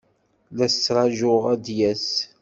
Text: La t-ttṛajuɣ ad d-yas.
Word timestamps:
La 0.55 0.67
t-ttṛajuɣ 0.71 1.41
ad 1.53 1.59
d-yas. 1.65 2.07